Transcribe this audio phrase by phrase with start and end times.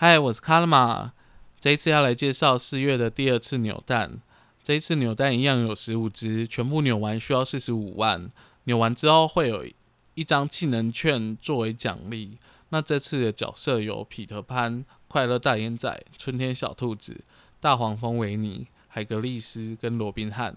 [0.00, 1.12] 嗨，我是卡拉玛。
[1.58, 4.20] 这一次要来介绍四月的第二次扭蛋。
[4.62, 8.28] 这一次扭蛋一样有十五只，全部扭完需要四十五万。
[8.62, 9.66] 扭完之后会有
[10.14, 12.38] 一张技能券作为奖励。
[12.68, 17.24] 那这次的角色有彼得潘、快乐大眼仔、春天小兔子、
[17.58, 20.54] 大黄蜂维尼、海格力斯跟罗宾汉。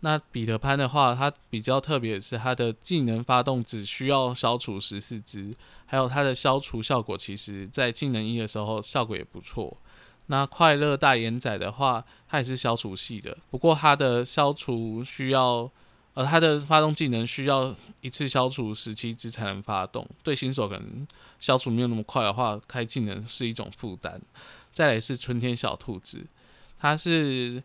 [0.00, 5.52] 那彼得潘的话，它比较特别的是，它的技能发动只需要消除十四只，
[5.86, 9.76] 还有它的消除效果，其实在技能一的时候效果也不错。
[10.26, 15.68] 那快乐大眼仔的话，它也是消除系的，不过它的消除需要，
[16.14, 21.04] 呃，它的发动技能需要一次消除十七只才能发动，对新手可能
[21.40, 24.22] 消除没有那么快的话，开技能是一种负担。
[24.72, 26.24] 再来是春天小兔子，
[26.78, 27.60] 它是。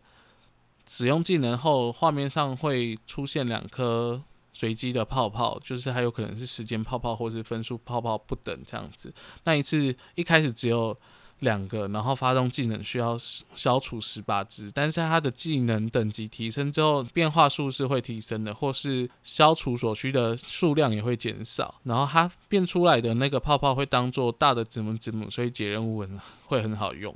[0.88, 9.12] 使用技能后，画面上会出现两颗随机的泡泡，就是还有可能是时间泡泡或是分数泡泡不等这样子。
[9.44, 10.96] 那一次一开始只有
[11.40, 13.16] 两个，然后发动技能需要
[13.54, 21.74] 消除十八只，但是它的技能等级提升之后，变化数是会提升的，或是消除所需的数量也会减少。
[21.82, 27.14] 然后它变出来的那个泡泡会当做大的子母子母，所以解任务很会很好用。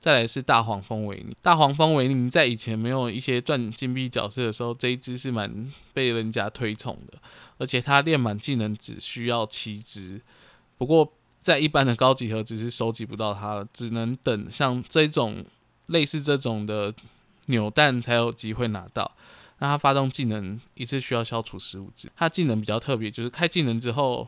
[0.00, 7.18] 再来是大黄蜂维尼，大黄蜂维尼在以前没有一些赚金币角色的时候，这一只是蛮被人家推崇的，
[7.58, 10.18] 而且它练满技能只需要七只，
[10.78, 11.12] 不过
[11.42, 15.44] 在一般的高级盒只是收集不到它了，只能等像这种
[15.86, 16.94] 类似这种的
[17.46, 19.14] 扭蛋才有机会拿到。
[19.58, 24.26] 那它发动技能一次需要消除十五只，它技能比较特别，就是开技能之后。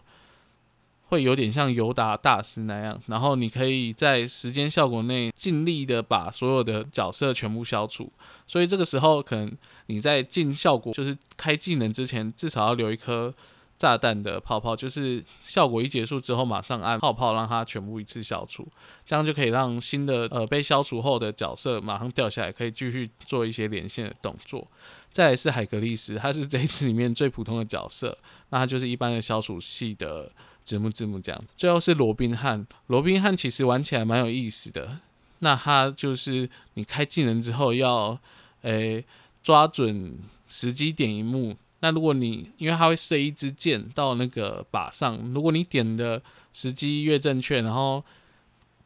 [1.12, 8.10] 会有点像尤达大师那样，然后你可以在时间效果内尽力的把所有的角色全部消除，
[8.46, 9.52] 所以这个时候可能
[9.88, 13.30] 你在进效果，就是开技能之前，至少要留一颗
[13.76, 18.66] 炸弹的泡泡，就是效果一结束之后马上按泡泡让它全部一次消除，
[19.04, 24.66] 这样就可以让新的呃被消除后的角色马上掉下来，可以继续做一些连线的动作。
[25.10, 28.16] 再来是海格力斯，他是这一次里面最普通的角色，
[28.48, 30.26] 那他就是一般的消除系的。
[30.64, 32.66] 字幕字幕这样，最后是罗宾汉。
[32.86, 35.00] 罗宾汉其实玩起来蛮有意思的。
[35.40, 38.18] 那他就是你开技能之后要，
[38.62, 39.04] 诶
[39.42, 40.18] 抓准
[40.48, 41.56] 时机点一幕。
[41.80, 48.04] 那如果你因为他会射一支箭到那个靶上，如果你点的时机越正确，然后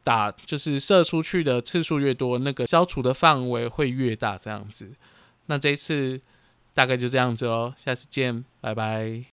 [0.03, 4.35] 打就是射出去的次数越多，那个消除的范围会越大。
[4.37, 4.89] 这样子，
[5.45, 6.19] 那这一次
[6.73, 7.71] 大概就这样子喽。
[7.77, 9.36] 下次见，拜拜。